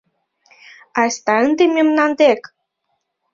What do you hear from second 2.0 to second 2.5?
дек!